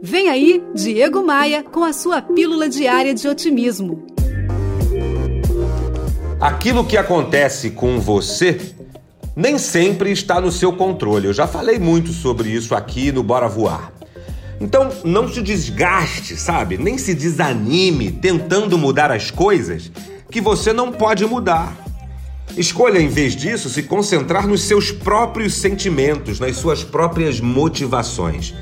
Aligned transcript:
Vem 0.00 0.28
aí, 0.28 0.62
Diego 0.74 1.24
Maia, 1.24 1.64
com 1.64 1.82
a 1.82 1.92
sua 1.92 2.22
pílula 2.22 2.68
diária 2.68 3.12
de 3.12 3.26
otimismo. 3.26 4.06
Aquilo 6.40 6.84
que 6.84 6.96
acontece 6.96 7.70
com 7.70 7.98
você 7.98 8.60
nem 9.34 9.58
sempre 9.58 10.12
está 10.12 10.40
no 10.40 10.52
seu 10.52 10.72
controle. 10.72 11.26
Eu 11.26 11.32
já 11.32 11.48
falei 11.48 11.80
muito 11.80 12.12
sobre 12.12 12.48
isso 12.48 12.76
aqui 12.76 13.10
no 13.10 13.24
Bora 13.24 13.48
Voar. 13.48 13.92
Então, 14.60 14.88
não 15.04 15.28
se 15.28 15.42
desgaste, 15.42 16.36
sabe? 16.36 16.78
Nem 16.78 16.96
se 16.96 17.12
desanime 17.12 18.12
tentando 18.12 18.78
mudar 18.78 19.10
as 19.10 19.32
coisas 19.32 19.90
que 20.30 20.40
você 20.40 20.72
não 20.72 20.92
pode 20.92 21.26
mudar. 21.26 21.76
Escolha, 22.56 23.00
em 23.00 23.08
vez 23.08 23.34
disso, 23.34 23.68
se 23.68 23.82
concentrar 23.82 24.46
nos 24.46 24.62
seus 24.62 24.92
próprios 24.92 25.54
sentimentos, 25.54 26.38
nas 26.38 26.56
suas 26.56 26.84
próprias 26.84 27.40
motivações. 27.40 28.54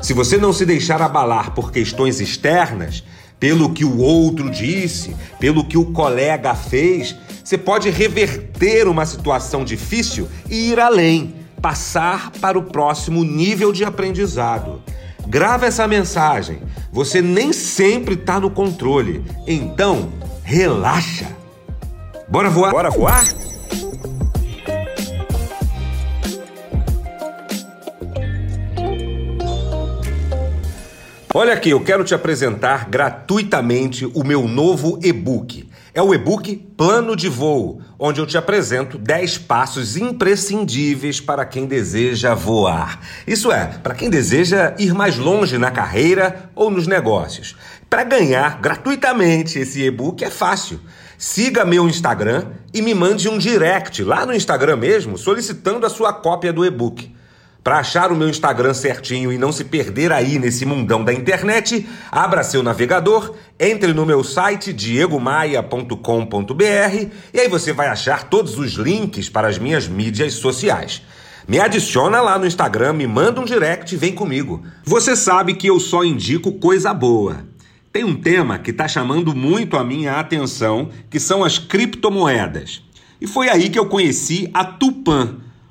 Se 0.00 0.12
você 0.12 0.36
não 0.36 0.52
se 0.52 0.64
deixar 0.64 1.02
abalar 1.02 1.52
por 1.52 1.72
questões 1.72 2.20
externas, 2.20 3.02
pelo 3.40 3.72
que 3.72 3.84
o 3.84 3.98
outro 3.98 4.50
disse, 4.50 5.14
pelo 5.38 5.64
que 5.64 5.76
o 5.76 5.86
colega 5.86 6.54
fez, 6.54 7.16
você 7.42 7.56
pode 7.56 7.90
reverter 7.90 8.86
uma 8.86 9.06
situação 9.06 9.64
difícil 9.64 10.28
e 10.48 10.70
ir 10.70 10.80
além, 10.80 11.34
passar 11.60 12.30
para 12.40 12.58
o 12.58 12.62
próximo 12.62 13.24
nível 13.24 13.72
de 13.72 13.84
aprendizado. 13.84 14.82
Grava 15.26 15.66
essa 15.66 15.86
mensagem. 15.86 16.60
Você 16.92 17.20
nem 17.20 17.52
sempre 17.52 18.14
está 18.14 18.40
no 18.40 18.50
controle. 18.50 19.24
Então, 19.46 20.10
relaxa. 20.42 21.26
Bora 22.28 22.48
voar? 22.48 22.72
Bora 22.72 22.90
voar? 22.90 23.24
Olha 31.40 31.52
aqui, 31.52 31.70
eu 31.70 31.78
quero 31.78 32.02
te 32.02 32.16
apresentar 32.16 32.88
gratuitamente 32.90 34.04
o 34.12 34.24
meu 34.24 34.48
novo 34.48 34.98
e-book. 35.00 35.70
É 35.94 36.02
o 36.02 36.12
e-book 36.12 36.56
Plano 36.76 37.14
de 37.14 37.28
Voo, 37.28 37.80
onde 37.96 38.20
eu 38.20 38.26
te 38.26 38.36
apresento 38.36 38.98
10 38.98 39.38
passos 39.38 39.96
imprescindíveis 39.96 41.20
para 41.20 41.46
quem 41.46 41.64
deseja 41.66 42.34
voar. 42.34 42.98
Isso 43.24 43.52
é, 43.52 43.66
para 43.66 43.94
quem 43.94 44.10
deseja 44.10 44.74
ir 44.80 44.92
mais 44.92 45.16
longe 45.16 45.58
na 45.58 45.70
carreira 45.70 46.50
ou 46.56 46.72
nos 46.72 46.88
negócios. 46.88 47.54
Para 47.88 48.02
ganhar 48.02 48.60
gratuitamente 48.60 49.60
esse 49.60 49.80
e-book 49.80 50.24
é 50.24 50.30
fácil. 50.30 50.80
Siga 51.16 51.64
meu 51.64 51.88
Instagram 51.88 52.46
e 52.74 52.82
me 52.82 52.94
mande 52.94 53.28
um 53.28 53.38
direct 53.38 54.02
lá 54.02 54.26
no 54.26 54.34
Instagram 54.34 54.78
mesmo, 54.78 55.16
solicitando 55.16 55.86
a 55.86 55.88
sua 55.88 56.12
cópia 56.12 56.52
do 56.52 56.66
e-book. 56.66 57.16
Para 57.68 57.80
achar 57.80 58.10
o 58.10 58.16
meu 58.16 58.30
Instagram 58.30 58.72
certinho 58.72 59.30
e 59.30 59.36
não 59.36 59.52
se 59.52 59.62
perder 59.62 60.10
aí 60.10 60.38
nesse 60.38 60.64
mundão 60.64 61.04
da 61.04 61.12
internet, 61.12 61.86
abra 62.10 62.42
seu 62.42 62.62
navegador, 62.62 63.34
entre 63.60 63.92
no 63.92 64.06
meu 64.06 64.24
site 64.24 64.72
diegomaia.com.br 64.72 65.94
e 67.34 67.38
aí 67.38 67.46
você 67.46 67.74
vai 67.74 67.88
achar 67.88 68.30
todos 68.30 68.56
os 68.56 68.72
links 68.72 69.28
para 69.28 69.48
as 69.48 69.58
minhas 69.58 69.86
mídias 69.86 70.32
sociais. 70.32 71.02
Me 71.46 71.60
adiciona 71.60 72.22
lá 72.22 72.38
no 72.38 72.46
Instagram, 72.46 72.94
me 72.94 73.06
manda 73.06 73.38
um 73.38 73.44
direct 73.44 73.94
e 73.94 73.98
vem 73.98 74.14
comigo. 74.14 74.64
Você 74.82 75.14
sabe 75.14 75.52
que 75.52 75.66
eu 75.66 75.78
só 75.78 76.02
indico 76.02 76.52
coisa 76.52 76.94
boa. 76.94 77.44
Tem 77.92 78.02
um 78.02 78.16
tema 78.16 78.58
que 78.58 78.70
está 78.70 78.88
chamando 78.88 79.34
muito 79.34 79.76
a 79.76 79.84
minha 79.84 80.14
atenção, 80.14 80.88
que 81.10 81.20
são 81.20 81.44
as 81.44 81.58
criptomoedas. 81.58 82.82
E 83.20 83.26
foi 83.26 83.50
aí 83.50 83.68
que 83.68 83.78
eu 83.78 83.90
conheci 83.90 84.48
a 84.54 84.64
Tupan 84.64 85.47